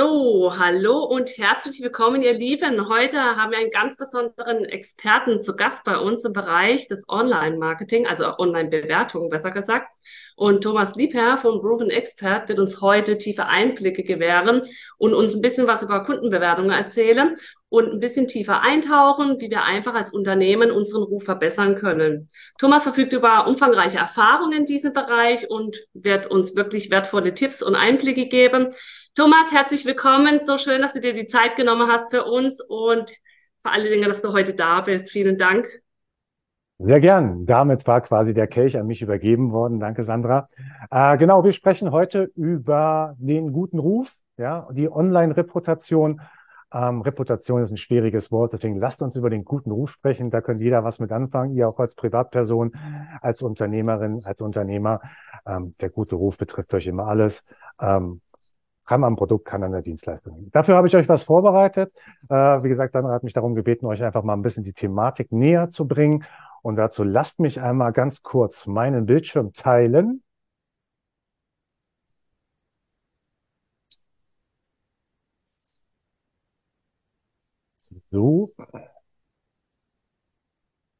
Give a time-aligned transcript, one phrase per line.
[0.00, 2.88] So, hallo und herzlich willkommen, ihr Lieben.
[2.88, 8.06] Heute haben wir einen ganz besonderen Experten zu Gast bei uns im Bereich des Online-Marketing,
[8.06, 9.88] also Online-Bewertung besser gesagt.
[10.36, 14.62] Und Thomas Liebherr von Proven Expert wird uns heute tiefe Einblicke gewähren
[14.98, 17.34] und uns ein bisschen was über Kundenbewertungen erzählen
[17.70, 22.28] und ein bisschen tiefer eintauchen, wie wir einfach als Unternehmen unseren Ruf verbessern können.
[22.58, 27.74] Thomas verfügt über umfangreiche Erfahrungen in diesem Bereich und wird uns wirklich wertvolle Tipps und
[27.74, 28.68] Einblicke geben.
[29.14, 30.40] Thomas, herzlich willkommen.
[30.40, 33.12] So schön, dass du dir die Zeit genommen hast für uns und
[33.62, 35.10] vor allen Dingen, dass du heute da bist.
[35.10, 35.68] Vielen Dank.
[36.78, 37.44] Sehr gern.
[37.44, 39.80] Damit war quasi der Kelch an mich übergeben worden.
[39.80, 40.46] Danke, Sandra.
[40.90, 46.20] Äh, genau, wir sprechen heute über den guten Ruf, ja, die Online-Reputation.
[46.72, 50.28] Ähm, Reputation ist ein schwieriges Wort, deswegen lasst uns über den guten Ruf sprechen.
[50.28, 52.72] Da könnte jeder was mit anfangen, ihr auch als Privatperson,
[53.22, 55.00] als Unternehmerin, als Unternehmer.
[55.46, 57.44] Ähm, der gute Ruf betrifft euch immer alles.
[57.80, 58.20] Ähm,
[58.84, 60.48] kann am Produkt, kann an der Dienstleistung.
[60.50, 61.92] Dafür habe ich euch was vorbereitet.
[62.30, 65.30] Äh, wie gesagt, Sandra hat mich darum gebeten, euch einfach mal ein bisschen die Thematik
[65.30, 66.24] näher zu bringen.
[66.62, 70.22] Und dazu lasst mich einmal ganz kurz meinen Bildschirm teilen.
[78.10, 78.50] So.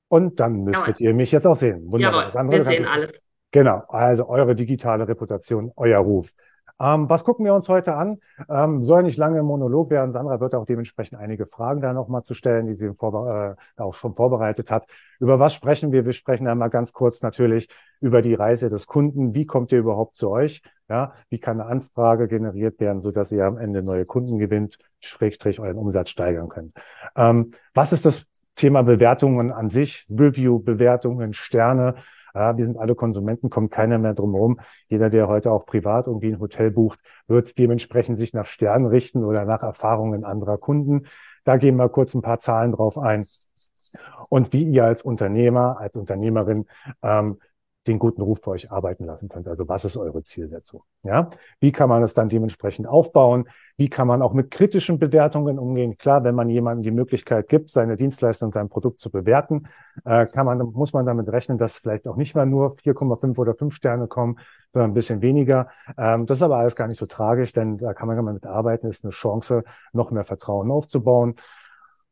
[0.08, 1.06] Und dann müsstet Jawohl.
[1.06, 1.92] ihr mich jetzt auch sehen.
[1.92, 2.32] Wunderbar.
[2.34, 3.20] Jawohl, wir sehen alles.
[3.50, 6.32] Genau, also eure digitale Reputation, euer Ruf.
[6.80, 8.18] Ähm, was gucken wir uns heute an?
[8.48, 10.12] Ähm, soll nicht lange im Monolog werden.
[10.12, 14.14] Sandra wird auch dementsprechend einige Fragen da nochmal zu stellen, die sie äh, auch schon
[14.14, 14.86] vorbereitet hat.
[15.18, 16.04] Über was sprechen wir?
[16.04, 17.68] Wir sprechen einmal ganz kurz natürlich
[18.00, 19.34] über die Reise des Kunden.
[19.34, 20.62] Wie kommt ihr überhaupt zu euch?
[20.88, 24.78] Ja, wie kann eine Anfrage generiert werden, so dass ihr am Ende neue Kunden gewinnt,
[25.00, 26.74] Schrägstrich euren Umsatz steigern könnt?
[27.14, 30.06] Ähm, was ist das Thema Bewertungen an sich?
[30.10, 31.96] Review, Bewertungen, Sterne.
[32.34, 34.60] Ja, wir sind alle Konsumenten, kommt keiner mehr drum herum.
[34.88, 39.24] Jeder, der heute auch privat irgendwie ein Hotel bucht, wird dementsprechend sich nach Sternen richten
[39.24, 41.06] oder nach Erfahrungen anderer Kunden.
[41.44, 43.24] Da gehen wir kurz ein paar Zahlen drauf ein.
[44.28, 46.66] Und wie ihr als Unternehmer, als Unternehmerin
[47.02, 47.38] ähm,
[47.88, 49.48] den guten Ruf für euch arbeiten lassen könnt.
[49.48, 50.82] Also was ist eure Zielsetzung?
[51.02, 53.48] Ja, wie kann man es dann dementsprechend aufbauen?
[53.76, 55.96] Wie kann man auch mit kritischen Bewertungen umgehen?
[55.98, 59.68] Klar, wenn man jemandem die Möglichkeit gibt, seine Dienstleistung, sein Produkt zu bewerten,
[60.04, 63.54] äh, kann man, muss man damit rechnen, dass vielleicht auch nicht mal nur 4,5 oder
[63.54, 64.38] 5 Sterne kommen,
[64.72, 65.68] sondern ein bisschen weniger.
[65.96, 68.88] Ähm, das ist aber alles gar nicht so tragisch, denn da kann man, damit arbeiten,
[68.88, 69.62] ist eine Chance,
[69.92, 71.36] noch mehr Vertrauen aufzubauen.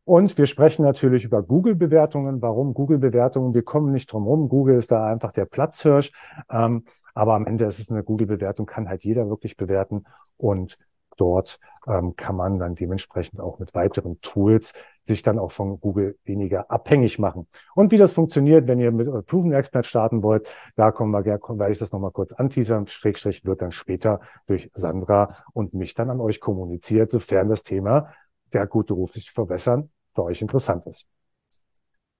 [0.06, 2.40] Und wir sprechen natürlich über Google-Bewertungen.
[2.40, 3.54] Warum Google-Bewertungen?
[3.54, 4.48] Wir kommen nicht drum rum.
[4.48, 6.12] Google ist da einfach der Platzhirsch.
[6.48, 10.04] Ähm, aber am Ende ist es eine Google-Bewertung, kann halt jeder wirklich bewerten.
[10.36, 10.76] Und
[11.16, 11.58] dort
[11.88, 16.70] ähm, kann man dann dementsprechend auch mit weiteren Tools sich dann auch von Google weniger
[16.70, 17.48] abhängig machen.
[17.74, 21.40] Und wie das funktioniert, wenn ihr mit Proven Expert starten wollt, da kommen wir gerne,
[21.48, 26.10] weil ich das nochmal kurz anteasern, Schrägstrich wird dann später durch Sandra und mich dann
[26.10, 28.14] an euch kommuniziert, sofern das Thema
[28.52, 31.06] der gute Ruf sich verbessern für euch interessant ist.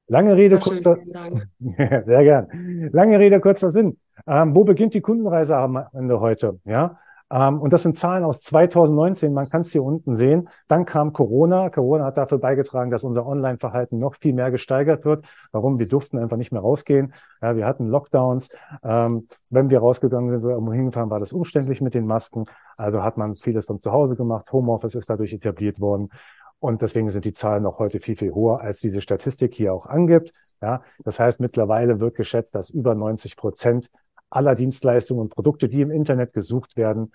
[0.06, 0.98] Lange Rede, kurzer,
[1.58, 2.90] sehr gern.
[2.92, 3.98] Lange Rede, kurzer Sinn.
[4.26, 6.60] Ähm, wo beginnt die Kundenreise am Ende heute?
[6.64, 6.98] Ja,
[7.30, 9.32] ähm, und das sind Zahlen aus 2019.
[9.32, 10.48] Man kann es hier unten sehen.
[10.68, 11.70] Dann kam Corona.
[11.70, 15.26] Corona hat dafür beigetragen, dass unser Online-Verhalten noch viel mehr gesteigert wird.
[15.50, 15.78] Warum?
[15.78, 17.12] Wir durften einfach nicht mehr rausgehen.
[17.42, 18.50] Ja, wir hatten Lockdowns.
[18.84, 22.44] Ähm, wenn wir rausgegangen sind, irgendwo hingefahren, war das umständlich mit den Masken.
[22.76, 24.52] Also hat man vieles von zu Hause gemacht.
[24.52, 26.10] Homeoffice ist dadurch etabliert worden.
[26.58, 29.86] Und deswegen sind die Zahlen noch heute viel, viel höher, als diese Statistik hier auch
[29.86, 30.32] angibt.
[30.62, 33.90] Ja, das heißt, mittlerweile wird geschätzt, dass über 90 Prozent
[34.30, 37.12] aller Dienstleistungen und Produkte, die im Internet gesucht werden,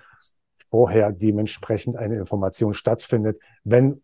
[0.69, 4.01] vorher dementsprechend eine Information stattfindet, wenn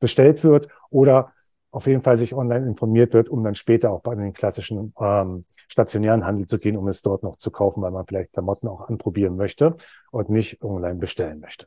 [0.00, 1.32] bestellt wird oder
[1.70, 5.44] auf jeden Fall sich online informiert wird, um dann später auch bei den klassischen ähm,
[5.68, 8.88] stationären Handel zu gehen, um es dort noch zu kaufen, weil man vielleicht Klamotten auch
[8.88, 9.76] anprobieren möchte
[10.10, 11.66] und nicht online bestellen möchte.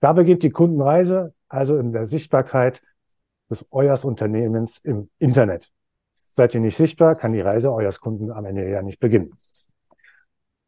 [0.00, 2.82] Da beginnt die Kundenreise, also in der Sichtbarkeit
[3.50, 5.70] des eures Unternehmens im Internet.
[6.30, 9.34] Seid ihr nicht sichtbar, kann die Reise eures Kunden am Ende ja nicht beginnen.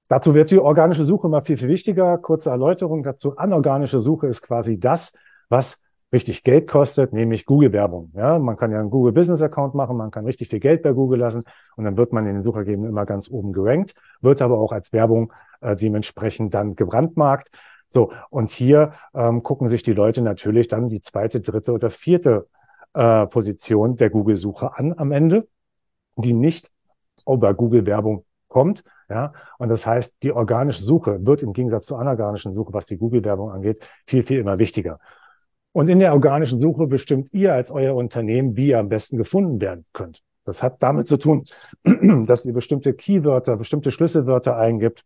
[0.09, 2.19] Dazu wird die organische Suche immer viel, viel wichtiger.
[2.19, 3.39] Kurze Erläuterung dazu.
[3.39, 5.15] Anorganische Suche ist quasi das,
[5.49, 5.83] was
[6.13, 8.13] richtig Geld kostet, nämlich Google-Werbung.
[8.15, 10.93] Ja, man kann ja einen Google Business Account machen, man kann richtig viel Geld bei
[10.93, 11.43] Google lassen
[11.77, 14.93] und dann wird man in den Suchergebnissen immer ganz oben gerankt, wird aber auch als
[14.93, 17.49] Werbung äh, dementsprechend dann gebrandmarkt.
[17.95, 22.49] So, und hier ähm, gucken sich die Leute natürlich dann die zweite, dritte oder vierte
[22.93, 25.47] äh, Position der Google-Suche an am Ende,
[26.17, 26.73] die nicht
[27.25, 28.83] über Google-Werbung kommt.
[29.09, 32.97] Ja, und das heißt, die organische Suche wird im Gegensatz zur anorganischen Suche, was die
[32.97, 34.99] Google-Werbung angeht, viel, viel immer wichtiger.
[35.71, 39.61] Und in der organischen Suche bestimmt ihr als euer Unternehmen, wie ihr am besten gefunden
[39.61, 40.21] werden könnt.
[40.45, 41.45] Das hat damit zu tun,
[42.27, 45.05] dass ihr bestimmte Keywörter, bestimmte Schlüsselwörter eingibt,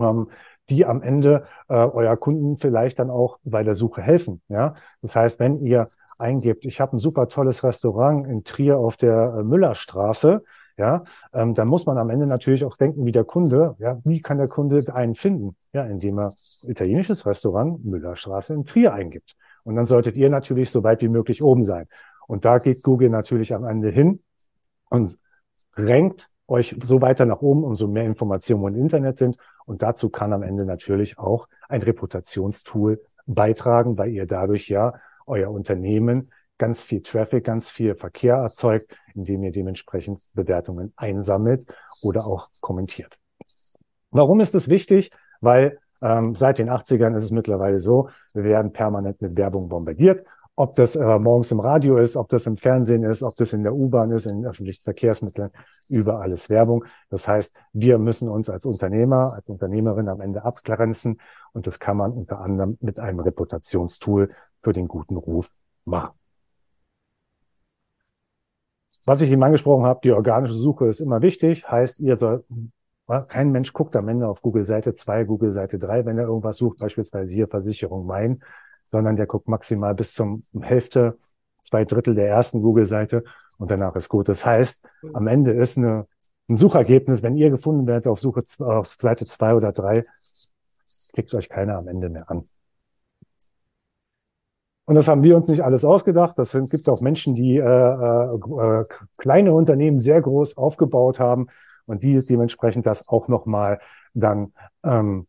[0.00, 0.28] ähm,
[0.68, 4.42] die am Ende äh, euer Kunden vielleicht dann auch bei der Suche helfen.
[4.48, 5.86] Ja, das heißt, wenn ihr
[6.18, 10.42] eingebt, ich habe ein super tolles Restaurant in Trier auf der äh, Müllerstraße,
[10.78, 14.20] ja, ähm, dann muss man am Ende natürlich auch denken, wie der Kunde, ja, wie
[14.20, 15.56] kann der Kunde einen finden?
[15.72, 16.32] Ja, indem er
[16.64, 19.36] italienisches Restaurant Müllerstraße in Trier eingibt.
[19.64, 21.86] Und dann solltet ihr natürlich so weit wie möglich oben sein.
[22.28, 24.20] Und da geht Google natürlich am Ende hin
[24.90, 25.18] und
[25.74, 29.36] rankt euch so weiter nach oben, umso mehr Informationen im Internet sind.
[29.66, 34.94] Und dazu kann am Ende natürlich auch ein Reputationstool beitragen, weil ihr dadurch ja
[35.26, 41.66] euer Unternehmen ganz viel Traffic, ganz viel Verkehr erzeugt, indem ihr dementsprechend Bewertungen einsammelt
[42.02, 43.18] oder auch kommentiert.
[44.10, 45.10] Warum ist es wichtig?
[45.40, 50.26] Weil ähm, seit den 80ern ist es mittlerweile so, wir werden permanent mit Werbung bombardiert.
[50.58, 53.62] Ob das äh, morgens im Radio ist, ob das im Fernsehen ist, ob das in
[53.62, 55.50] der U-Bahn ist, in öffentlichen Verkehrsmitteln,
[55.90, 56.86] überall ist Werbung.
[57.10, 61.20] Das heißt, wir müssen uns als Unternehmer, als Unternehmerin am Ende abgrenzen
[61.52, 64.30] und das kann man unter anderem mit einem Reputationstool
[64.62, 65.52] für den guten Ruf
[65.84, 66.14] machen.
[69.04, 72.44] Was ich eben angesprochen habe, die organische Suche ist immer wichtig, heißt, ihr soll,
[73.28, 76.56] kein Mensch guckt am Ende auf Google Seite 2, Google Seite 3, wenn er irgendwas
[76.56, 78.42] sucht, beispielsweise hier Versicherung Main,
[78.90, 81.18] sondern der guckt maximal bis zum Hälfte,
[81.62, 83.24] zwei Drittel der ersten Google-Seite
[83.58, 84.28] und danach ist gut.
[84.28, 86.06] Das heißt, am Ende ist eine,
[86.48, 90.04] ein Suchergebnis, wenn ihr gefunden werdet auf Suche auf Seite 2 oder 3,
[91.12, 92.44] klickt euch keiner am Ende mehr an.
[94.86, 96.38] Und das haben wir uns nicht alles ausgedacht.
[96.38, 98.84] Das sind, gibt auch Menschen, die äh, äh,
[99.18, 101.48] kleine Unternehmen sehr groß aufgebaut haben
[101.86, 103.80] und die dementsprechend das auch nochmal
[104.14, 104.52] dann
[104.84, 105.26] ähm,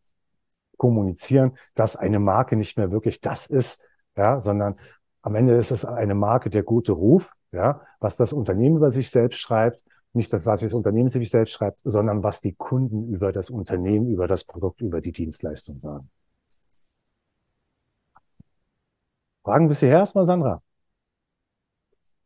[0.78, 3.84] kommunizieren, dass eine Marke nicht mehr wirklich das ist,
[4.16, 4.76] ja, sondern
[5.20, 9.10] am Ende ist es eine Marke der gute Ruf, ja, was das Unternehmen über sich
[9.10, 9.82] selbst schreibt,
[10.14, 14.08] nicht das, was das Unternehmen sich selbst schreibt, sondern was die Kunden über das Unternehmen,
[14.08, 16.10] über das Produkt, über die Dienstleistung sagen.
[19.44, 20.62] Fragen bis hierher erstmal, Sandra.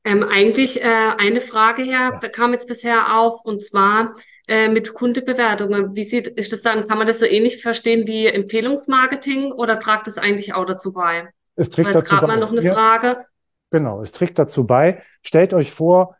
[0.04, 2.28] Ähm, eigentlich äh, eine Frage her ja.
[2.28, 4.16] kam jetzt bisher auf und zwar
[4.52, 5.96] äh, mit Kundebewertungen.
[5.96, 6.86] Wie sieht ist das dann?
[6.86, 11.30] Kann man das so ähnlich verstehen wie Empfehlungsmarketing oder tragt es eigentlich auch dazu bei?
[11.56, 12.74] Es trägt das jetzt gerade mal noch eine ja.
[12.74, 13.24] Frage.
[13.70, 15.02] Genau, es trägt dazu bei.
[15.22, 16.16] Stellt euch vor,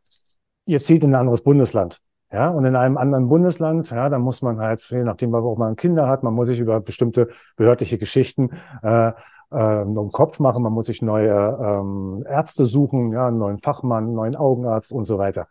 [0.64, 2.00] ihr zieht in ein anderes Bundesland.
[2.32, 5.76] Ja, und in einem anderen Bundesland, ja, da muss man halt, je nachdem, wo man
[5.76, 8.49] Kinder hat, man muss sich über bestimmte behördliche Geschichten
[8.82, 9.12] äh,
[9.52, 14.05] äh, im Kopf machen, man muss sich neue ähm, Ärzte suchen, ja, einen neuen Fachmann,
[14.05, 15.49] einen neuen Augenarzt und so weiter.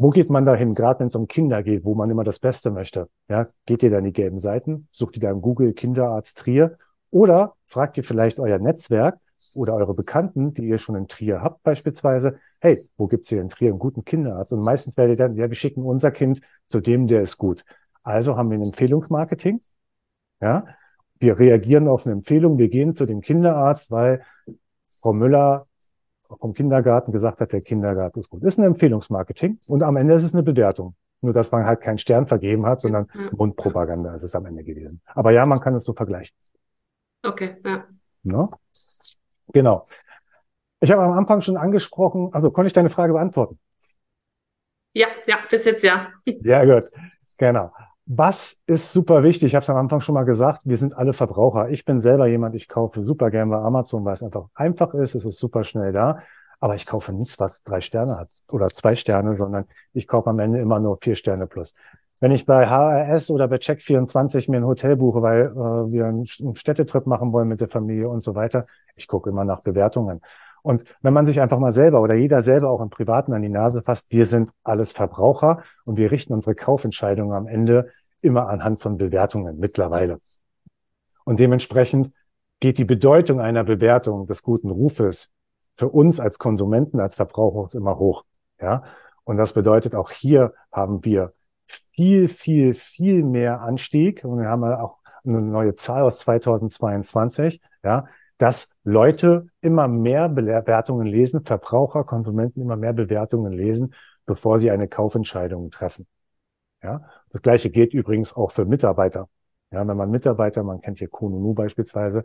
[0.00, 2.70] Wo geht man dahin, gerade wenn es um Kinder geht, wo man immer das Beste
[2.70, 3.08] möchte?
[3.28, 6.78] Ja, geht ihr da in die gelben Seiten, sucht ihr da im Google Kinderarzt Trier
[7.10, 9.18] oder fragt ihr vielleicht euer Netzwerk
[9.56, 13.48] oder eure Bekannten, die ihr schon in Trier habt beispielsweise, hey, wo gibt's hier in
[13.48, 14.52] Trier einen guten Kinderarzt?
[14.52, 17.64] Und meistens werdet ihr dann, ja, wir schicken unser Kind zu dem, der ist gut.
[18.04, 19.60] Also haben wir ein Empfehlungsmarketing,
[20.40, 20.64] ja,
[21.18, 24.22] wir reagieren auf eine Empfehlung, wir gehen zu dem Kinderarzt, weil
[25.00, 25.67] Frau Müller
[26.40, 28.42] vom Kindergarten gesagt hat, der Kindergarten ist gut.
[28.42, 30.94] Ist ein Empfehlungsmarketing und am Ende ist es eine Bewertung.
[31.20, 35.00] Nur, dass man halt keinen Stern vergeben hat, sondern Mundpropaganda ist es am Ende gewesen.
[35.06, 36.36] Aber ja, man kann es so vergleichen.
[37.24, 37.84] Okay, ja.
[38.22, 38.50] No?
[39.52, 39.86] Genau.
[40.80, 43.58] Ich habe am Anfang schon angesprochen, also konnte ich deine Frage beantworten?
[44.92, 46.08] Ja, ja, bis jetzt ja.
[46.40, 46.88] Sehr gut.
[47.36, 47.72] Genau.
[48.10, 49.48] Was ist super wichtig?
[49.48, 51.68] Ich habe es am Anfang schon mal gesagt, wir sind alle Verbraucher.
[51.68, 55.14] Ich bin selber jemand, ich kaufe super gerne bei Amazon, weil es einfach einfach ist,
[55.14, 56.20] es ist super schnell da.
[56.58, 60.38] Aber ich kaufe nichts, was drei Sterne hat oder zwei Sterne, sondern ich kaufe am
[60.38, 61.74] Ende immer nur vier Sterne plus.
[62.18, 66.56] Wenn ich bei HRS oder bei Check24 mir ein Hotel buche, weil äh, wir einen
[66.56, 68.64] Städtetrip machen wollen mit der Familie und so weiter,
[68.96, 70.22] ich gucke immer nach Bewertungen.
[70.62, 73.48] Und wenn man sich einfach mal selber oder jeder selber auch im Privaten an die
[73.48, 77.90] Nase fasst, wir sind alles Verbraucher und wir richten unsere Kaufentscheidungen am Ende
[78.22, 80.20] immer anhand von Bewertungen mittlerweile.
[81.24, 82.12] Und dementsprechend
[82.60, 85.30] geht die Bedeutung einer Bewertung des guten Rufes
[85.76, 88.24] für uns als Konsumenten, als Verbraucher immer hoch.
[88.60, 88.84] Ja.
[89.24, 91.32] Und das bedeutet auch hier haben wir
[91.66, 94.24] viel, viel, viel mehr Anstieg.
[94.24, 97.60] Und wir haben auch eine neue Zahl aus 2022.
[97.84, 98.06] Ja
[98.38, 103.94] dass Leute immer mehr Bewertungen lesen, Verbraucher, Konsumenten immer mehr Bewertungen lesen,
[104.26, 106.06] bevor sie eine Kaufentscheidung treffen.
[106.82, 109.28] Ja, das gleiche gilt übrigens auch für Mitarbeiter.
[109.70, 112.24] Ja, wenn man Mitarbeiter, man kennt hier Kununu beispielsweise,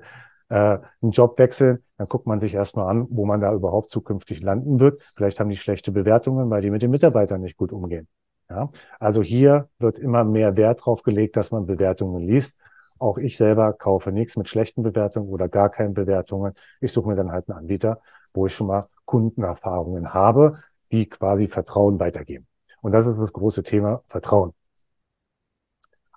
[0.50, 0.56] äh,
[1.02, 4.80] einen Job wechseln, dann guckt man sich erstmal an, wo man da überhaupt zukünftig landen
[4.80, 5.02] wird.
[5.02, 8.08] Vielleicht haben die schlechte Bewertungen, weil die mit den Mitarbeitern nicht gut umgehen.
[8.50, 8.70] Ja,
[9.00, 12.58] also hier wird immer mehr Wert drauf gelegt, dass man Bewertungen liest
[13.00, 16.54] auch ich selber kaufe nichts mit schlechten Bewertungen oder gar keinen Bewertungen.
[16.82, 18.02] Ich suche mir dann halt einen Anbieter,
[18.34, 20.54] wo ich schon mal Kundenerfahrungen habe,
[20.92, 22.48] die quasi Vertrauen weitergeben.
[22.82, 24.54] Und das ist das große Thema Vertrauen.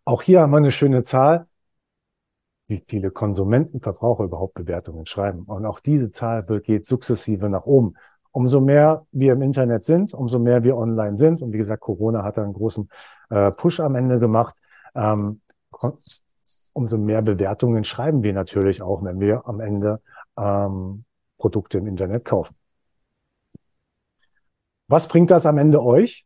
[0.07, 1.49] Auch hier haben wir eine schöne Zahl.
[2.69, 5.45] wie viele Konsumenten, Verbraucher überhaupt Bewertungen schreiben.
[5.45, 7.95] Und auch diese Zahl geht sukzessive nach oben.
[8.33, 12.23] Umso mehr wir im Internet sind, umso mehr wir online sind, und wie gesagt, Corona
[12.23, 12.91] hat einen großen
[13.31, 14.55] äh, Push am Ende gemacht,
[14.95, 15.41] ähm,
[16.75, 20.01] umso mehr Bewertungen schreiben wir natürlich auch, wenn wir am Ende
[20.37, 21.05] ähm,
[21.39, 22.57] Produkte im Internet kaufen.
[24.89, 26.26] Was bringt das am Ende euch?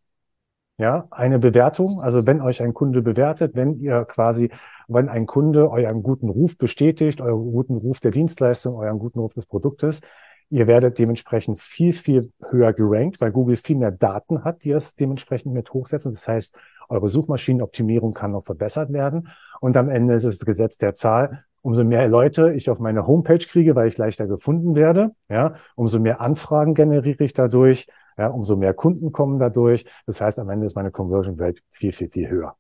[0.81, 2.01] Ja, eine Bewertung.
[2.01, 4.51] Also wenn euch ein Kunde bewertet, wenn ihr quasi,
[4.89, 9.35] wenn ein Kunde euren guten Ruf bestätigt, euren guten Ruf der Dienstleistung, euren guten Ruf
[9.35, 10.01] des Produktes,
[10.49, 14.97] ihr werdet dementsprechend viel, viel höher gerankt, weil Google viel mehr Daten hat, die es
[14.97, 16.15] dementsprechend mit hochsetzen.
[16.15, 16.57] Das heißt,
[16.89, 19.29] eure Suchmaschinenoptimierung kann noch verbessert werden.
[19.61, 21.45] Und am Ende ist es das Gesetz der Zahl.
[21.61, 26.01] Umso mehr Leute ich auf meine Homepage kriege, weil ich leichter gefunden werde, ja, umso
[26.01, 27.87] mehr Anfragen generiere ich dadurch,
[28.21, 29.87] ja, umso mehr Kunden kommen dadurch.
[30.05, 32.55] Das heißt, am Ende ist meine Conversion Rate viel, viel, viel höher.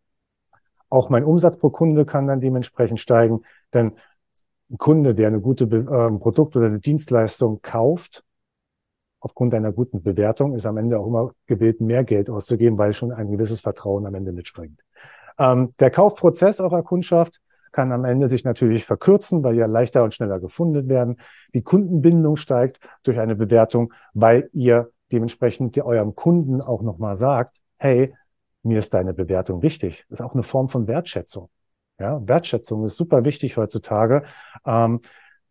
[0.88, 3.43] Auch mein Umsatz pro Kunde kann dann dementsprechend steigen,
[3.75, 3.93] denn
[4.71, 8.25] ein Kunde, der eine gute äh, Produkt oder eine Dienstleistung kauft,
[9.21, 13.12] aufgrund einer guten Bewertung, ist am Ende auch immer gewillt, mehr Geld auszugeben, weil schon
[13.12, 14.81] ein gewisses Vertrauen am Ende mitspringt.
[15.38, 20.14] Ähm, der Kaufprozess eurer Kundschaft kann am Ende sich natürlich verkürzen, weil ihr leichter und
[20.14, 21.21] schneller gefunden werden.
[21.52, 28.14] Die Kundenbindung steigt durch eine Bewertung, weil ihr dementsprechend eurem Kunden auch nochmal sagt, hey,
[28.62, 30.05] mir ist deine Bewertung wichtig.
[30.09, 31.49] Das ist auch eine Form von Wertschätzung.
[31.99, 34.25] Ja, Wertschätzung ist super wichtig heutzutage,
[34.64, 35.00] ähm,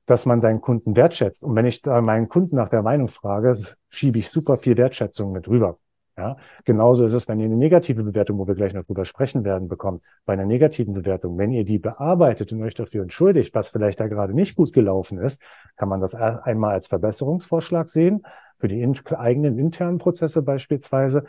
[0.06, 1.44] dass man seinen Kunden wertschätzt.
[1.44, 3.56] Und wenn ich da meinen Kunden nach der Meinung frage,
[3.90, 5.78] schiebe ich super viel Wertschätzung mit rüber.
[6.18, 6.36] Ja,
[6.66, 9.70] genauso ist es, wenn ihr eine negative Bewertung, wo wir gleich noch drüber sprechen werden,
[9.70, 10.04] bekommt.
[10.26, 14.08] Bei einer negativen Bewertung, wenn ihr die bearbeitet und euch dafür entschuldigt, was vielleicht da
[14.08, 15.42] gerade nicht gut gelaufen ist,
[15.78, 18.24] kann man das einmal als Verbesserungsvorschlag sehen
[18.60, 21.24] für die in eigenen internen Prozesse beispielsweise.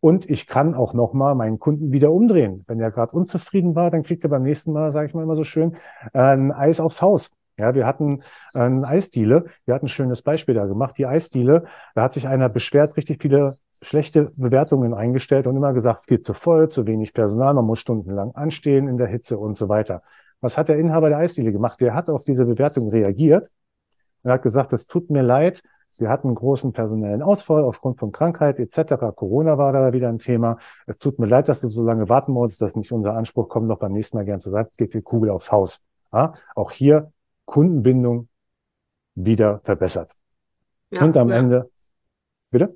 [0.00, 2.62] Und ich kann auch nochmal meinen Kunden wieder umdrehen.
[2.66, 5.36] Wenn er gerade unzufrieden war, dann kriegt er beim nächsten Mal, sage ich mal immer
[5.36, 5.76] so schön,
[6.12, 7.30] ein Eis aufs Haus.
[7.56, 8.22] Ja, wir hatten
[8.52, 9.46] eine Eisdiele.
[9.64, 10.98] Wir hatten ein schönes Beispiel da gemacht.
[10.98, 11.64] Die Eisdiele,
[11.94, 16.34] da hat sich einer beschwert, richtig viele schlechte Bewertungen eingestellt und immer gesagt, viel zu
[16.34, 20.00] voll, zu wenig Personal, man muss stundenlang anstehen in der Hitze und so weiter.
[20.40, 21.80] Was hat der Inhaber der Eisdiele gemacht?
[21.80, 23.48] Der hat auf diese Bewertung reagiert
[24.22, 25.62] und hat gesagt, es tut mir leid,
[25.96, 28.94] Sie hatten einen großen personellen Ausfall aufgrund von Krankheit etc.
[29.14, 30.58] Corona war da wieder ein Thema.
[30.86, 32.60] Es tut mir leid, dass du so lange warten musst.
[32.60, 33.48] Das ist nicht unser Anspruch.
[33.48, 34.70] Komm doch beim nächsten Mal gern zu Seite.
[34.76, 35.80] Geht die Kugel aufs Haus.
[36.12, 36.32] Ja?
[36.56, 37.12] Auch hier
[37.44, 38.28] Kundenbindung
[39.14, 40.16] wieder verbessert.
[40.90, 41.36] Ja, Und am ja.
[41.36, 41.70] Ende,
[42.50, 42.74] bitte?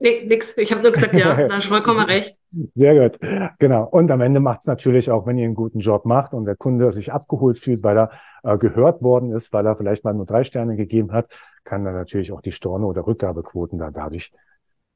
[0.00, 0.56] Nee, nix.
[0.56, 2.38] Ich habe nur gesagt, ja, da hast du vollkommen recht.
[2.74, 3.18] Sehr gut.
[3.58, 3.84] Genau.
[3.84, 6.56] Und am Ende macht es natürlich auch, wenn ihr einen guten Job macht und der
[6.56, 8.10] Kunde sich abgeholt fühlt, weil er
[8.44, 11.28] äh, gehört worden ist, weil er vielleicht mal nur drei Sterne gegeben hat,
[11.64, 14.32] kann dann natürlich auch die Storno- oder Rückgabequoten da dadurch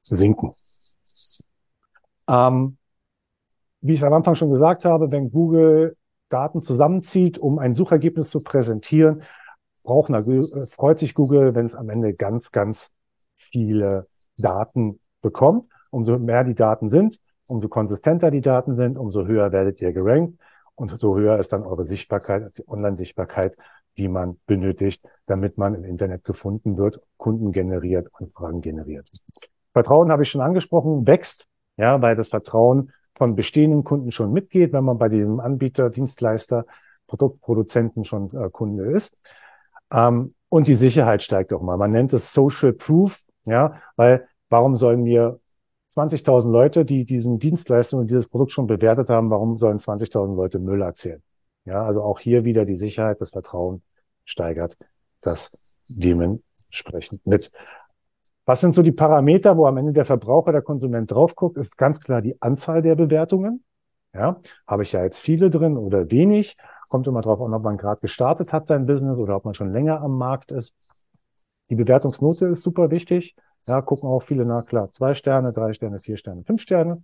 [0.02, 0.52] sinken.
[2.28, 2.76] Ähm,
[3.80, 5.96] wie ich es am Anfang schon gesagt habe, wenn Google
[6.28, 9.22] Daten zusammenzieht, um ein Suchergebnis zu präsentieren,
[9.82, 12.92] braucht, äh, freut sich Google, wenn es am Ende ganz, ganz
[13.34, 14.06] viele
[14.38, 15.70] Daten bekommt.
[15.90, 20.38] Umso mehr die Daten sind, umso konsistenter die Daten sind, umso höher werdet ihr gerankt
[20.74, 23.56] und so höher ist dann eure Sichtbarkeit, die Online-Sichtbarkeit,
[23.98, 29.08] die man benötigt, damit man im Internet gefunden wird, Kunden generiert, Anfragen generiert.
[29.72, 31.46] Vertrauen habe ich schon angesprochen, wächst,
[31.76, 36.64] ja, weil das Vertrauen von bestehenden Kunden schon mitgeht, wenn man bei diesem Anbieter, Dienstleister,
[37.06, 39.20] Produktproduzenten schon äh, Kunde ist.
[39.92, 41.76] Ähm, und die Sicherheit steigt auch mal.
[41.76, 45.40] Man nennt es Social Proof, ja, weil warum sollen wir
[45.94, 50.58] 20.000 Leute, die diesen Dienstleistung und dieses Produkt schon bewertet haben, warum sollen 20.000 Leute
[50.58, 51.22] Müll erzählen?
[51.64, 53.82] Ja, also auch hier wieder die Sicherheit, das Vertrauen
[54.24, 54.76] steigert
[55.20, 55.58] das
[55.88, 57.52] dementsprechend mit.
[58.44, 61.78] Was sind so die Parameter, wo am Ende der Verbraucher, der Konsument drauf guckt, ist
[61.78, 63.62] ganz klar die Anzahl der Bewertungen.
[64.14, 66.56] Ja, habe ich ja jetzt viele drin oder wenig?
[66.90, 69.72] Kommt immer drauf an, ob man gerade gestartet hat sein Business oder ob man schon
[69.72, 70.74] länger am Markt ist.
[71.72, 73.34] Die Bewertungsnote ist super wichtig.
[73.66, 77.02] Ja, gucken auch viele nach, klar, zwei Sterne, drei Sterne, vier Sterne, fünf Sterne.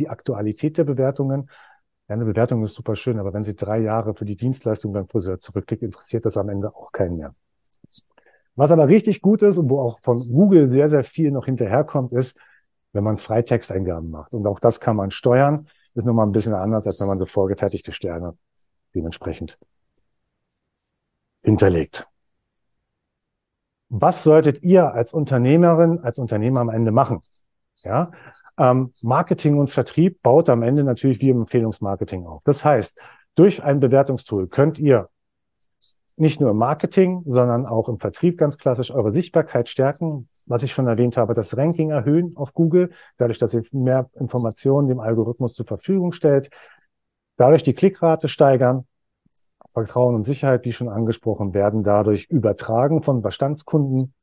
[0.00, 1.48] Die Aktualität der Bewertungen.
[2.08, 5.06] Ja, eine Bewertung ist super schön, aber wenn sie drei Jahre für die Dienstleistung beim
[5.06, 7.36] Friseur zurückklickt, interessiert das am Ende auch keinen mehr.
[8.56, 12.12] Was aber richtig gut ist und wo auch von Google sehr, sehr viel noch hinterherkommt,
[12.12, 12.40] ist,
[12.92, 14.34] wenn man Freitexteingaben macht.
[14.34, 15.68] Und auch das kann man steuern.
[15.94, 18.36] Ist nochmal ein bisschen anders, als wenn man so vorgefertigte Sterne
[18.96, 19.60] dementsprechend
[21.44, 22.08] hinterlegt.
[23.88, 27.20] Was solltet ihr als Unternehmerin, als Unternehmer am Ende machen?
[27.84, 28.10] Ja,
[28.58, 32.42] ähm, Marketing und Vertrieb baut am Ende natürlich wie im Empfehlungsmarketing auf.
[32.44, 32.98] Das heißt,
[33.34, 35.10] durch ein Bewertungstool könnt ihr
[36.16, 40.28] nicht nur im Marketing, sondern auch im Vertrieb ganz klassisch eure Sichtbarkeit stärken.
[40.46, 44.88] Was ich schon erwähnt habe, das Ranking erhöhen auf Google, dadurch, dass ihr mehr Informationen
[44.88, 46.48] dem Algorithmus zur Verfügung stellt,
[47.36, 48.86] dadurch die Klickrate steigern,
[49.76, 54.14] Vertrauen und Sicherheit, wie schon angesprochen, werden dadurch übertragen von Bestandskunden.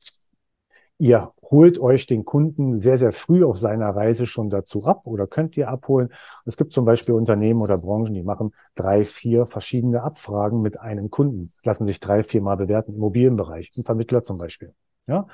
[0.98, 5.28] Ihr holt euch den Kunden sehr, sehr früh auf seiner Reise schon dazu ab oder
[5.28, 6.10] könnt ihr abholen.
[6.46, 11.12] Es gibt zum Beispiel Unternehmen oder Branchen, die machen drei, vier verschiedene Abfragen mit einem
[11.12, 14.74] Kunden, lassen sich drei, vier Mal bewerten, Immobilienbereich, ein Vermittler zum Beispiel.
[15.06, 15.28] Ja,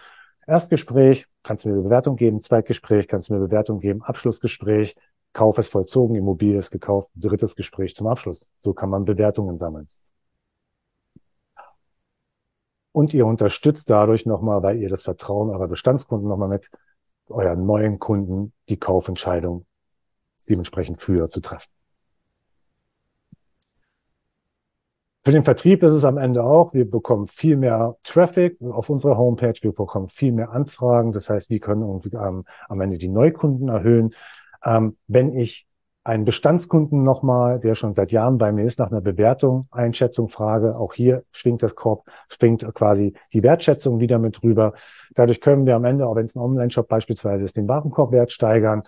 [0.45, 4.97] Erstgespräch, kannst du mir Bewertung geben, Zweitgespräch, kannst du mir Bewertung geben, Abschlussgespräch,
[5.31, 8.51] Kauf ist vollzogen, Immobilie ist gekauft, drittes Gespräch zum Abschluss.
[8.59, 9.87] So kann man Bewertungen sammeln.
[12.99, 16.69] Und ihr unterstützt dadurch nochmal, weil ihr das Vertrauen eurer Bestandskunden nochmal mit
[17.29, 19.65] euren neuen Kunden die Kaufentscheidung
[20.49, 21.69] dementsprechend früher zu treffen.
[25.23, 29.17] Für den Vertrieb ist es am Ende auch, wir bekommen viel mehr Traffic auf unserer
[29.17, 31.13] Homepage, wir bekommen viel mehr Anfragen.
[31.13, 34.13] Das heißt, wir können irgendwie ähm, am Ende die Neukunden erhöhen.
[34.61, 35.68] Ähm, wenn ich
[36.09, 40.75] einen Bestandskunden nochmal, der schon seit Jahren bei mir ist, nach einer Bewertung, Einschätzung frage,
[40.75, 44.73] auch hier schwingt das Korb, schwingt quasi die Wertschätzung wieder mit drüber.
[45.13, 48.81] Dadurch können wir am Ende, auch wenn es ein Online-Shop beispielsweise ist, den Warenkorbwert steigern.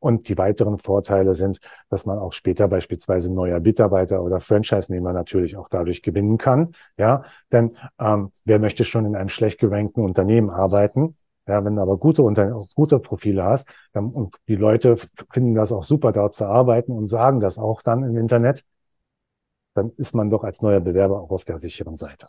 [0.00, 5.56] Und die weiteren Vorteile sind, dass man auch später beispielsweise neuer Mitarbeiter oder Franchise-Nehmer natürlich
[5.56, 6.72] auch dadurch gewinnen kann.
[6.98, 11.16] Ja, denn ähm, wer möchte schon in einem schlecht gerankten Unternehmen arbeiten?
[11.46, 14.96] Ja, wenn du aber gute, Unter gute Profile hast dann, und die Leute
[15.30, 18.64] finden das auch super, dort zu arbeiten und sagen das auch dann im Internet,
[19.74, 22.26] dann ist man doch als neuer Bewerber auch auf der sicheren Seite.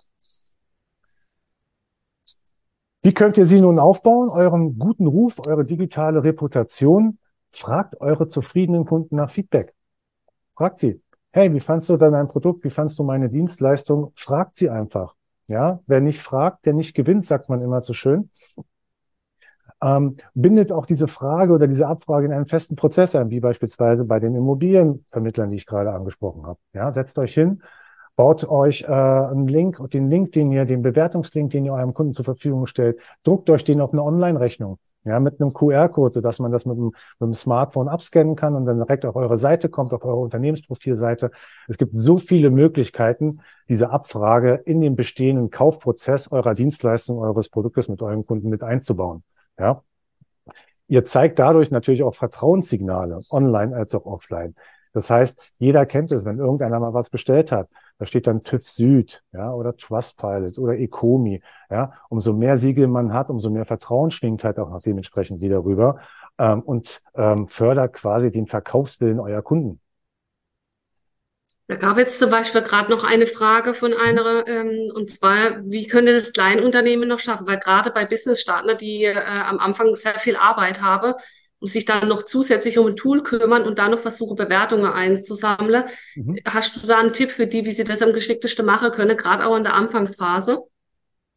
[3.04, 4.30] Wie könnt ihr sie nun aufbauen?
[4.30, 7.20] Euren guten Ruf, eure digitale Reputation
[7.56, 9.74] Fragt eure zufriedenen Kunden nach Feedback.
[10.58, 11.02] Fragt sie.
[11.32, 12.66] Hey, wie fandst du dein Produkt?
[12.66, 14.12] Wie fandst du meine Dienstleistung?
[14.16, 15.16] Fragt sie einfach.
[15.48, 18.30] Ja, wer nicht fragt, der nicht gewinnt, sagt man immer so schön.
[19.86, 24.04] Ähm, bindet auch diese Frage oder diese Abfrage in einen festen Prozess ein, wie beispielsweise
[24.04, 26.58] bei den Immobilienvermittlern, die ich gerade angesprochen habe.
[26.74, 27.62] Ja, setzt euch hin,
[28.16, 32.16] baut euch äh, einen Link, den Link, den ihr, den Bewertungslink, den ihr eurem Kunden
[32.16, 34.80] zur Verfügung stellt, druckt euch den auf eine Online-Rechnung.
[35.04, 36.86] Ja, mit einem QR-Code, sodass man das mit dem,
[37.20, 41.30] mit dem Smartphone abscannen kann und dann direkt auf eure Seite kommt, auf eure Unternehmensprofilseite.
[41.68, 47.88] Es gibt so viele Möglichkeiten, diese Abfrage in den bestehenden Kaufprozess eurer Dienstleistung, eures Produktes
[47.88, 49.22] mit eurem Kunden mit einzubauen.
[49.60, 49.82] Ja.
[50.88, 54.56] Ihr zeigt dadurch natürlich auch Vertrauenssignale, online als auch offline.
[54.94, 57.68] Das heißt, jeder kennt es, wenn irgendeiner mal was bestellt hat.
[57.98, 61.94] Da steht dann TÜV Süd, ja, oder Trustpilot oder Ecomi, ja.
[62.10, 66.00] Umso mehr Siegel man hat, umso mehr Vertrauen schwingt halt auch dementsprechend wieder rüber
[66.38, 69.82] ähm, und ähm, fördert quasi den Verkaufswillen eurer Kunden.
[71.68, 75.88] Da gab jetzt zum Beispiel gerade noch eine Frage von einer, ähm, und zwar, wie
[75.88, 77.48] könnte das Kleinunternehmen noch schaffen?
[77.48, 81.14] Weil gerade bei Business-Startner, die äh, am Anfang sehr viel Arbeit haben,
[81.60, 85.86] und sich dann noch zusätzlich um ein Tool kümmern und dann noch versuche, Bewertungen einzusammeln.
[86.16, 86.38] Mhm.
[86.48, 89.48] Hast du da einen Tipp für die, wie sie das am geschicktesten machen können, gerade
[89.48, 90.60] auch in der Anfangsphase?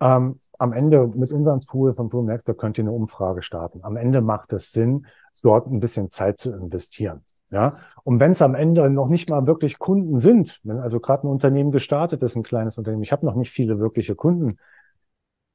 [0.00, 3.80] Ähm, am Ende mit unserem Tool von ProMac, da könnt ihr eine Umfrage starten.
[3.82, 5.06] Am Ende macht es Sinn,
[5.42, 7.24] dort ein bisschen Zeit zu investieren.
[7.50, 7.72] Ja,
[8.04, 11.30] und wenn es am Ende noch nicht mal wirklich Kunden sind, wenn also gerade ein
[11.30, 14.58] Unternehmen gestartet ist, ein kleines Unternehmen, ich habe noch nicht viele wirkliche Kunden,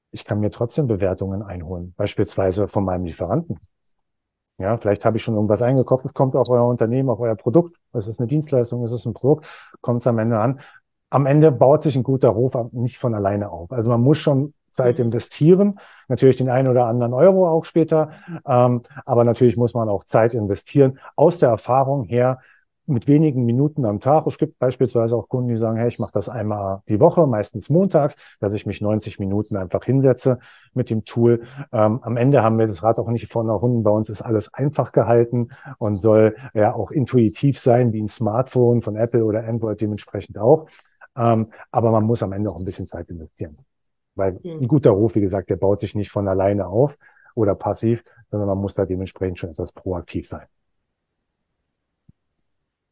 [0.09, 3.59] ich kann mir trotzdem Bewertungen einholen, beispielsweise von meinem Lieferanten.
[4.59, 6.05] Ja, vielleicht habe ich schon irgendwas eingekauft.
[6.05, 7.75] Es kommt auf euer Unternehmen, auf euer Produkt.
[7.91, 9.47] Es ist eine Dienstleistung, es ist ein Produkt,
[9.81, 10.61] kommt es am Ende an.
[11.09, 13.71] Am Ende baut sich ein guter Ruf nicht von alleine auf.
[13.71, 15.05] Also man muss schon Zeit mhm.
[15.05, 18.11] investieren, natürlich den einen oder anderen Euro auch später,
[18.45, 20.99] ähm, aber natürlich muss man auch Zeit investieren.
[21.15, 22.39] Aus der Erfahrung her
[22.85, 24.27] mit wenigen Minuten am Tag.
[24.27, 27.69] Es gibt beispielsweise auch Kunden, die sagen, hey, ich mache das einmal die Woche, meistens
[27.69, 30.39] montags, dass ich mich 90 Minuten einfach hinsetze
[30.73, 31.43] mit dem Tool.
[31.71, 33.83] Ähm, am Ende haben wir das Rad auch nicht vorne Runden.
[33.83, 38.81] Bei uns ist alles einfach gehalten und soll ja auch intuitiv sein, wie ein Smartphone
[38.81, 40.67] von Apple oder Android dementsprechend auch.
[41.15, 43.57] Ähm, aber man muss am Ende auch ein bisschen Zeit investieren.
[44.15, 46.97] Weil ein guter Ruf, wie gesagt, der baut sich nicht von alleine auf
[47.35, 50.45] oder passiv, sondern man muss da dementsprechend schon etwas proaktiv sein.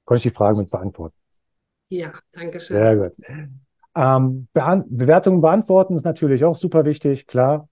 [0.05, 1.15] Konnte ich die Frage mit beantworten?
[1.89, 2.77] Ja, danke schön.
[2.77, 3.13] Sehr gut.
[3.95, 7.27] Ähm, Be Bewertungen beantworten ist natürlich auch super wichtig.
[7.27, 7.67] Klar,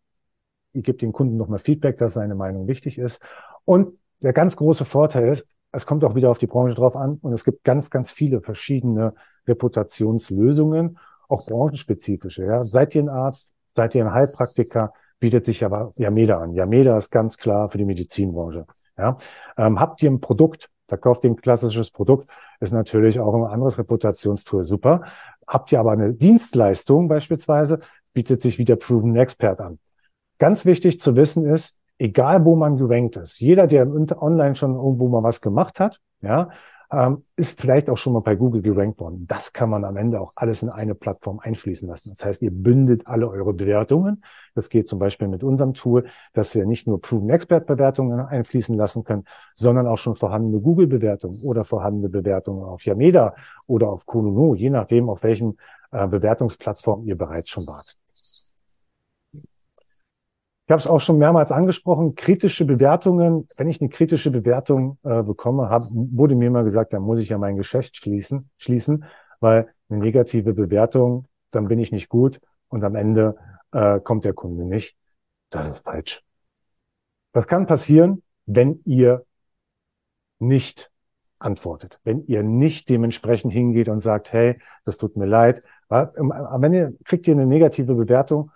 [0.73, 3.23] ihr gebt dem Kunden nochmal Feedback, dass seine Meinung wichtig ist.
[3.65, 7.19] Und der ganz große Vorteil ist, es kommt auch wieder auf die Branche drauf an
[7.21, 9.13] und es gibt ganz, ganz viele verschiedene
[9.47, 10.97] Reputationslösungen,
[11.29, 12.43] auch branchenspezifische.
[12.43, 12.61] Ja.
[12.63, 16.53] Seid ihr ein Arzt, seid ihr ein Heilpraktiker, bietet sich aber Yameda an.
[16.53, 18.65] Yameda ist ganz klar für die Medizinbranche.
[18.97, 19.15] Ja.
[19.57, 22.27] Ähm, habt ihr ein Produkt, Verkauft ihr ein klassisches Produkt,
[22.59, 25.03] ist natürlich auch ein anderes Reputationstool super.
[25.47, 27.79] Habt ihr aber eine Dienstleistung beispielsweise,
[28.11, 29.77] bietet sich wieder Proven Expert an.
[30.39, 35.07] Ganz wichtig zu wissen ist, egal wo man gerankt ist, jeder, der online schon irgendwo
[35.09, 36.49] mal was gemacht hat, ja,
[36.91, 39.25] ähm, ist vielleicht auch schon mal bei Google gerankt worden.
[39.27, 42.13] Das kann man am Ende auch alles in eine Plattform einfließen lassen.
[42.15, 44.23] Das heißt, ihr bündet alle eure Bewertungen.
[44.55, 48.75] Das geht zum Beispiel mit unserem Tool, dass wir nicht nur Proven Expert Bewertungen einfließen
[48.75, 53.35] lassen können, sondern auch schon vorhandene Google Bewertungen oder vorhandene Bewertungen auf Yameda
[53.67, 55.57] oder auf Kununu, je nachdem, auf welchen
[55.91, 57.95] äh, Bewertungsplattform ihr bereits schon wart.
[60.69, 63.47] Ich habe es auch schon mehrmals angesprochen, kritische Bewertungen.
[63.57, 67.29] Wenn ich eine kritische Bewertung äh, bekomme, hab, wurde mir immer gesagt, dann muss ich
[67.29, 69.03] ja mein Geschäft schließen, schließen,
[69.39, 73.35] weil eine negative Bewertung, dann bin ich nicht gut und am Ende
[73.71, 74.95] äh, kommt der Kunde nicht.
[75.49, 76.21] Das ist falsch.
[77.31, 79.25] Das kann passieren, wenn ihr
[80.37, 80.91] nicht
[81.39, 85.63] antwortet, wenn ihr nicht dementsprechend hingeht und sagt, hey, das tut mir leid.
[85.87, 88.51] Am Ende kriegt ihr eine negative Bewertung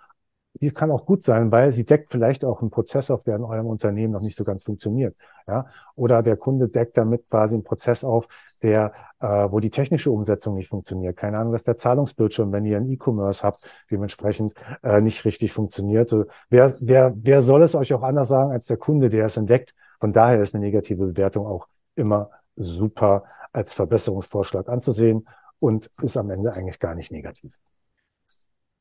[0.60, 3.42] die kann auch gut sein, weil sie deckt vielleicht auch einen Prozess auf, der in
[3.42, 5.16] eurem Unternehmen noch nicht so ganz funktioniert.
[5.48, 5.66] Ja?
[5.96, 8.28] Oder der Kunde deckt damit quasi einen Prozess auf,
[8.62, 11.16] der, äh, wo die technische Umsetzung nicht funktioniert.
[11.16, 16.14] Keine Ahnung, dass der Zahlungsbildschirm, wenn ihr einen E-Commerce habt, dementsprechend äh, nicht richtig funktioniert.
[16.50, 19.74] Wer, wer, wer soll es euch auch anders sagen als der Kunde, der es entdeckt?
[19.98, 25.26] Von daher ist eine negative Bewertung auch immer super als Verbesserungsvorschlag anzusehen
[25.58, 27.58] und ist am Ende eigentlich gar nicht negativ.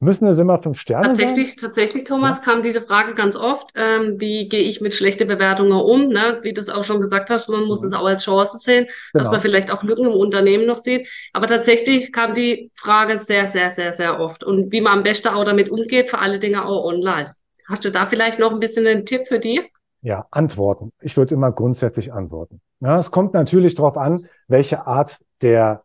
[0.04, 1.58] Müssen es immer fünf Sterne tatsächlich, sein?
[1.62, 2.44] Tatsächlich, Thomas, ja.
[2.44, 3.72] kam diese Frage ganz oft.
[3.76, 6.10] Ähm, wie gehe ich mit schlechten Bewertungen um?
[6.10, 6.40] Ne?
[6.42, 7.88] Wie du es auch schon gesagt hast, man muss ja.
[7.88, 9.24] es auch als Chance sehen, genau.
[9.24, 11.08] dass man vielleicht auch Lücken im Unternehmen noch sieht.
[11.32, 14.44] Aber tatsächlich kam die Frage sehr, sehr, sehr, sehr oft.
[14.44, 17.34] Und wie man am besten auch damit umgeht, für alle Dinge auch online.
[17.70, 19.62] Hast du da vielleicht noch ein bisschen einen Tipp für die?
[20.02, 20.92] Ja, antworten.
[21.00, 22.60] Ich würde immer grundsätzlich antworten.
[22.82, 25.84] Ja, es kommt natürlich darauf an, welche Art der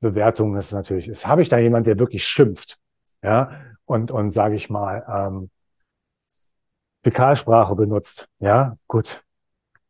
[0.00, 1.26] Bewertung es natürlich ist.
[1.26, 2.78] Habe ich da jemand, der wirklich schimpft?
[3.22, 3.50] Ja,
[3.84, 5.50] und, und sage ich mal, ähm,
[7.02, 9.24] Fäkalsprache benutzt, ja, gut.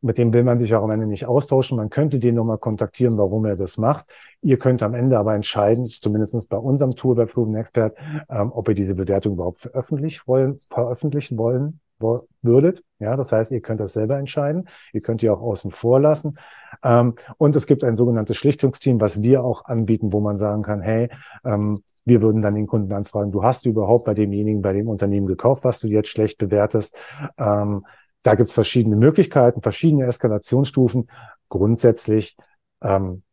[0.01, 1.75] Mit dem will man sich auch am Ende nicht austauschen.
[1.75, 4.05] Man könnte den nochmal kontaktieren, warum er das macht.
[4.41, 7.97] Ihr könnt am Ende aber entscheiden, zumindest bei unserem Tool bei Proven Expert,
[8.29, 11.81] ähm, ob ihr diese Bewertung überhaupt veröffentlichen wollen, veröffentlichen wollen
[12.41, 12.81] würdet.
[12.99, 14.69] Ja, das heißt, ihr könnt das selber entscheiden.
[14.93, 16.37] Ihr könnt die auch außen vor lassen.
[16.81, 20.81] Ähm, und es gibt ein sogenanntes Schlichtungsteam, was wir auch anbieten, wo man sagen kann,
[20.81, 21.09] hey,
[21.43, 25.27] ähm, wir würden dann den Kunden anfragen, du hast überhaupt bei demjenigen, bei dem Unternehmen
[25.27, 26.95] gekauft, was du jetzt schlecht bewertest.
[27.37, 27.85] Ähm,
[28.23, 31.09] da gibt es verschiedene Möglichkeiten, verschiedene Eskalationsstufen.
[31.47, 32.35] Grundsätzlich,
[32.81, 33.23] ähm,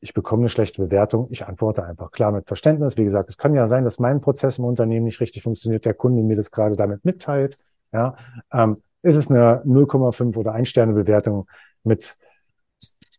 [0.00, 2.96] ich bekomme eine schlechte Bewertung, ich antworte einfach klar mit Verständnis.
[2.96, 5.94] Wie gesagt, es kann ja sein, dass mein Prozess im Unternehmen nicht richtig funktioniert, der
[5.94, 7.56] Kunde mir das gerade damit mitteilt.
[7.92, 8.16] Ja,
[8.52, 11.46] ähm, ist es eine 0,5 oder 1 Sterne Bewertung
[11.84, 12.16] mit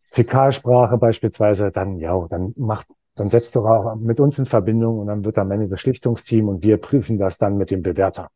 [0.08, 5.08] Fäkalsprache beispielsweise, dann ja, dann macht dann setzt doch auch mit uns in Verbindung und
[5.08, 8.30] dann wird am Ende das Schlichtungsteam und wir prüfen das dann mit dem Bewerter.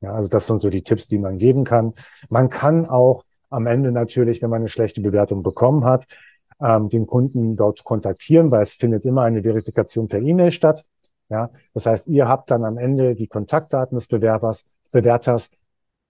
[0.00, 1.94] Ja, also das sind so die Tipps, die man geben kann.
[2.30, 6.06] Man kann auch am Ende natürlich, wenn man eine schlechte Bewertung bekommen hat,
[6.60, 10.84] ähm, den Kunden dort kontaktieren, weil es findet immer eine Verifikation per E-Mail statt.
[11.28, 15.50] Ja, das heißt, ihr habt dann am Ende die Kontaktdaten des Bewerbers, Bewerters,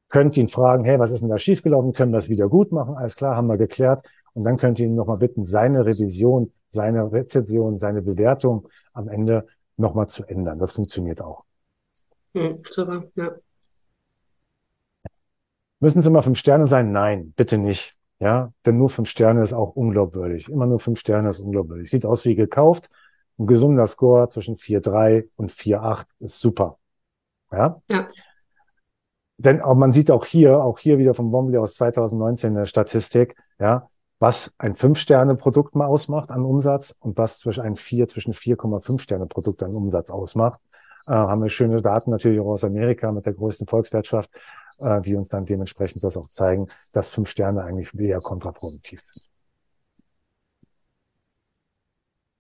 [0.09, 1.93] könnt ihn fragen, hey, was ist denn da schiefgelaufen?
[1.93, 2.95] Können wir das wieder gut machen?
[2.95, 4.03] Alles klar, haben wir geklärt.
[4.35, 9.47] Und dann könnt ihr ihn nochmal bitten, seine Revision seine Rezension, seine Bewertung am Ende
[9.77, 10.59] nochmal zu ändern.
[10.59, 11.45] Das funktioniert auch.
[12.35, 13.33] Hm, super, ja.
[15.81, 16.93] Müssen es immer fünf Sterne sein?
[16.93, 17.95] Nein, bitte nicht.
[18.21, 20.49] Ja, denn nur fünf Sterne ist auch unglaubwürdig.
[20.49, 21.91] Immer nur fünf Sterne ist unglaubwürdig.
[21.91, 22.89] Sieht aus wie gekauft.
[23.39, 26.79] Ein gesunder Score zwischen 4,3 und 4,8 ist super.
[27.51, 27.83] Ja.
[27.89, 28.09] ja.
[29.37, 32.67] Denn auch man sieht auch hier, auch hier wieder vom Bombly aus 2019 in der
[32.67, 38.33] Statistik, ja, was ein Fünf-Sterne-Produkt mal ausmacht an Umsatz und was zwischen ein vier, zwischen
[38.33, 40.61] 4,5 Sterne-Produkt an Umsatz ausmacht.
[41.07, 44.31] Äh, haben wir schöne Daten natürlich auch aus Amerika mit der größten Volkswirtschaft,
[44.81, 49.29] äh, die uns dann dementsprechend das auch zeigen, dass fünf Sterne eigentlich eher kontraproduktiv sind.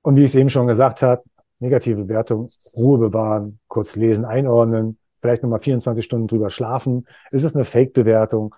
[0.02, 1.22] Und wie ich es eben schon gesagt habe,
[1.60, 7.06] negative Wertung, Ruhe bewahren, kurz lesen, einordnen, vielleicht nochmal 24 Stunden drüber schlafen.
[7.30, 8.54] Ist es eine Fake-Bewertung?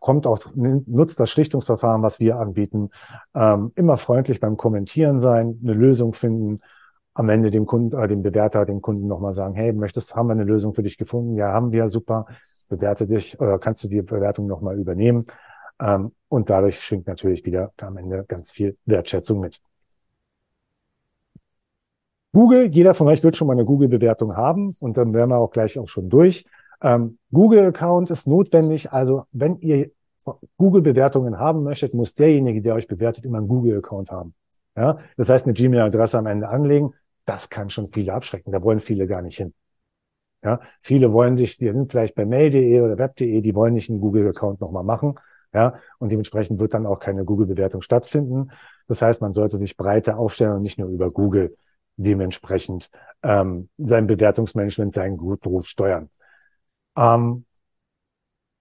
[0.00, 2.90] Kommt aus, nutzt das Schlichtungsverfahren, was wir anbieten.
[3.34, 6.60] Ähm, immer freundlich beim Kommentieren sein, eine Lösung finden,
[7.14, 10.32] am Ende dem Kunden, äh, dem Bewerter, dem Kunden nochmal sagen, hey, möchtest, haben wir
[10.32, 11.34] eine Lösung für dich gefunden?
[11.34, 12.26] Ja, haben wir, super.
[12.68, 15.24] Bewerte dich oder kannst du die Bewertung nochmal übernehmen?
[15.80, 19.60] Ähm, und dadurch schwingt natürlich wieder am Ende ganz viel Wertschätzung mit.
[22.32, 25.50] Google, jeder von euch wird schon mal eine Google-Bewertung haben und dann wären wir auch
[25.50, 26.44] gleich auch schon durch.
[26.82, 28.92] Ähm, Google-Account ist notwendig.
[28.92, 29.90] Also wenn ihr
[30.56, 34.34] Google-Bewertungen haben möchtet, muss derjenige, der euch bewertet, immer einen Google-Account haben.
[34.76, 36.92] Ja, das heißt, eine Gmail-Adresse am Ende anlegen.
[37.24, 38.52] Das kann schon viele abschrecken.
[38.52, 39.54] Da wollen viele gar nicht hin.
[40.44, 44.00] Ja, viele wollen sich, die sind vielleicht bei mail.de oder web.de, die wollen nicht einen
[44.00, 45.14] Google-Account nochmal machen.
[45.52, 48.50] Ja, und dementsprechend wird dann auch keine Google-Bewertung stattfinden.
[48.88, 51.56] Das heißt, man sollte sich breiter aufstellen und nicht nur über Google
[51.96, 52.90] dementsprechend
[53.22, 56.10] ähm, sein Bewertungsmanagement, seinen guten Ruf steuern.
[56.96, 57.44] Ähm,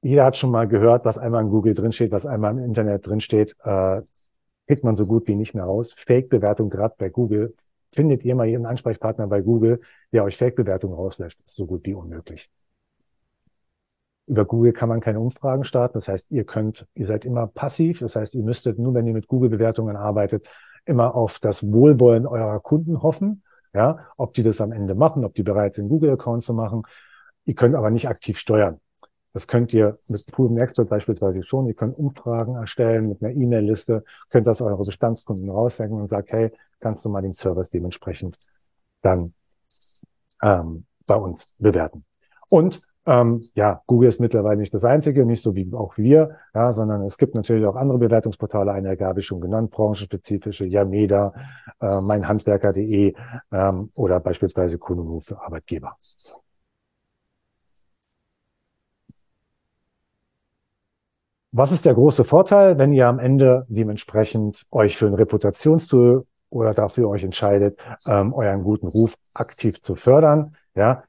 [0.01, 3.55] jeder hat schon mal gehört, was einmal in Google drinsteht, was einmal im Internet drinsteht,
[3.63, 4.01] äh,
[4.67, 5.93] kriegt man so gut wie nicht mehr raus.
[5.97, 7.55] Fake-Bewertung gerade bei Google.
[7.91, 9.79] Findet ihr mal ihren Ansprechpartner bei Google,
[10.11, 12.49] der euch Fake-Bewertungen rauslässt, ist so gut wie unmöglich.
[14.27, 15.93] Über Google kann man keine Umfragen starten.
[15.93, 17.99] Das heißt, ihr könnt, ihr seid immer passiv.
[17.99, 20.47] Das heißt, ihr müsstet nur, wenn ihr mit Google-Bewertungen arbeitet,
[20.85, 23.43] immer auf das Wohlwollen eurer Kunden hoffen.
[23.73, 26.83] Ja, ob die das am Ende machen, ob die bereit sind, Google-Account zu machen.
[27.45, 28.79] Ihr könnt aber nicht aktiv steuern.
[29.33, 31.67] Das könnt ihr mit Proven Expert beispielsweise schon.
[31.67, 36.51] Ihr könnt Umfragen erstellen mit einer E-Mail-Liste, könnt das eure Bestandskunden raushängen und sagt, hey,
[36.79, 38.37] kannst du mal den Service dementsprechend
[39.01, 39.33] dann
[40.41, 42.05] ähm, bei uns bewerten.
[42.49, 46.73] Und ähm, ja, Google ist mittlerweile nicht das einzige, nicht so wie auch wir, ja,
[46.73, 51.33] sondern es gibt natürlich auch andere Bewertungsportale, eine habe ich schon genannt, branchenspezifische, Yameda,
[51.81, 53.13] äh, meinhandwerker.de
[53.51, 55.97] ähm, oder beispielsweise Kununu für Arbeitgeber.
[61.57, 66.73] Was ist der große Vorteil, wenn ihr am Ende dementsprechend euch für ein Reputationstool oder
[66.73, 70.57] dafür euch entscheidet, ähm, euren guten Ruf aktiv zu fördern?
[70.75, 71.05] Ja,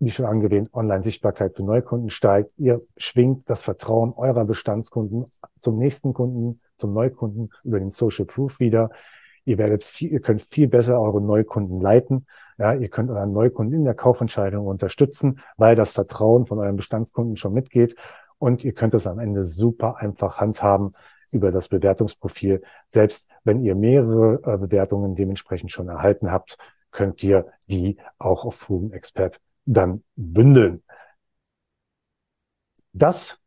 [0.00, 2.50] wie schon angewähnt, Online-Sichtbarkeit für Neukunden steigt.
[2.58, 5.24] Ihr schwingt das Vertrauen eurer Bestandskunden
[5.58, 8.90] zum nächsten Kunden, zum Neukunden über den Social Proof wieder.
[9.46, 12.26] Ihr werdet viel, ihr könnt viel besser eure Neukunden leiten.
[12.58, 17.38] Ja, ihr könnt euren Neukunden in der Kaufentscheidung unterstützen, weil das Vertrauen von euren Bestandskunden
[17.38, 17.96] schon mitgeht.
[18.44, 20.92] Und ihr könnt es am Ende super einfach handhaben
[21.30, 22.60] über das Bewertungsprofil.
[22.90, 26.58] Selbst wenn ihr mehrere äh, Bewertungen dementsprechend schon erhalten habt,
[26.90, 30.82] könnt ihr die auch auf Proven Expert dann bündeln.
[32.92, 33.40] Das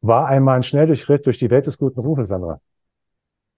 [0.00, 2.60] war einmal ein Schnelldurchritt durch die Welt des guten Rufes, Sandra.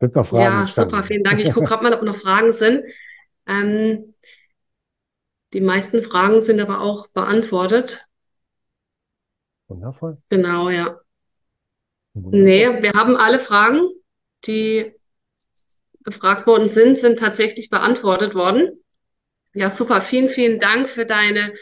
[0.01, 0.43] Sind noch Fragen?
[0.43, 0.91] Ja, entstanden?
[0.91, 1.39] super, vielen Dank.
[1.39, 2.83] Ich gucke gerade mal, ob noch Fragen sind.
[3.47, 4.15] Ähm,
[5.53, 8.09] die meisten Fragen sind aber auch beantwortet.
[9.69, 10.19] Wundervoll.
[10.29, 10.99] Genau, ja.
[12.15, 12.43] Wundervoll.
[12.43, 13.81] Nee, wir haben alle Fragen,
[14.47, 14.93] die
[16.05, 18.83] gefragt worden sind, sind tatsächlich beantwortet worden.
[19.55, 20.01] Ja, super.
[20.01, 21.53] Vielen, vielen Dank für deine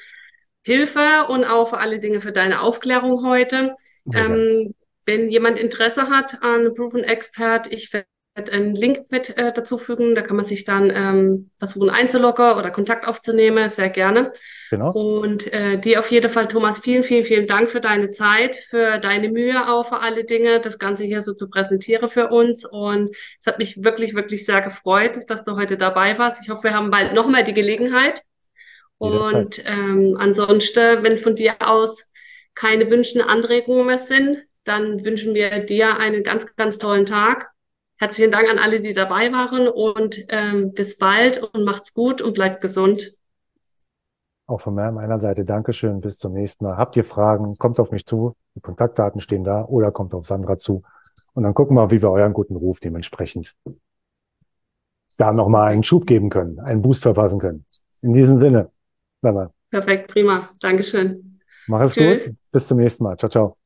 [0.63, 3.75] Hilfe und auch für alle Dinge für deine Aufklärung heute.
[4.15, 4.75] Ähm,
[5.07, 10.15] wenn jemand Interesse hat an Proven Expert, ich werde einen Link mit äh, dazu fügen.
[10.15, 14.33] Da kann man sich dann ähm, versuchen einzuloggen oder Kontakt aufzunehmen, sehr gerne.
[14.71, 14.93] Genau.
[14.93, 18.99] Und äh, dir auf jeden Fall, Thomas, vielen, vielen, vielen Dank für deine Zeit, für
[18.99, 22.65] deine Mühe auch für alle Dinge, das Ganze hier so zu präsentieren für uns.
[22.65, 26.43] Und es hat mich wirklich, wirklich sehr gefreut, dass du heute dabei warst.
[26.43, 28.23] Ich hoffe, wir haben bald nochmal die Gelegenheit.
[28.99, 32.11] Und ähm, ansonsten, wenn von dir aus
[32.55, 37.51] keine Wünschen, Anregungen mehr sind, dann wünschen wir dir einen ganz, ganz tollen Tag.
[38.01, 42.33] Herzlichen Dank an alle, die dabei waren und ähm, bis bald und macht's gut und
[42.33, 43.19] bleibt gesund.
[44.47, 46.01] Auch von meiner Seite Dankeschön.
[46.01, 46.79] Bis zum nächsten Mal.
[46.79, 47.53] Habt ihr Fragen?
[47.59, 48.35] Kommt auf mich zu.
[48.55, 50.83] Die Kontaktdaten stehen da oder kommt auf Sandra zu.
[51.35, 53.55] Und dann gucken wir, wie wir euren guten Ruf dementsprechend
[55.19, 57.67] da nochmal einen Schub geben können, einen Boost verpassen können.
[58.01, 58.71] In diesem Sinne.
[59.71, 60.49] Perfekt, prima.
[60.59, 61.39] Dankeschön.
[61.67, 62.25] Mach es Tschüss.
[62.25, 62.35] gut.
[62.51, 63.19] Bis zum nächsten Mal.
[63.19, 63.60] Ciao, ciao.